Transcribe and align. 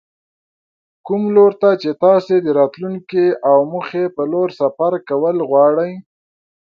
کوم 1.05 1.23
لور 1.35 1.51
ته 1.61 1.69
چې 1.81 1.89
تاسې 2.03 2.35
د 2.41 2.47
راتلونکې 2.59 3.25
او 3.49 3.57
موخې 3.71 4.05
په 4.15 4.23
لور 4.31 4.49
سفر 4.59 4.91
کول 5.09 5.37
غواړئ. 5.49 5.91